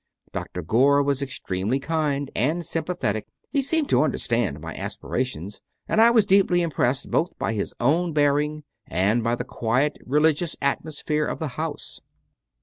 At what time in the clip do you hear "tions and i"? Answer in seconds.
5.23-6.09